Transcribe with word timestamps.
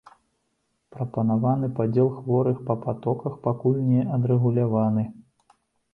Прапанаваны 0.93 1.69
падзел 1.79 2.09
хворых 2.15 2.57
па 2.69 2.77
патоках 2.89 3.39
пакуль 3.49 3.79
не 3.91 4.01
адрэгуляваны. 4.19 5.03